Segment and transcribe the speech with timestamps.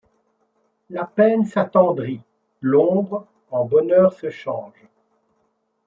[0.89, 2.21] La peine s’attendrit
[2.61, 4.87] l’ombre en bonheur se change;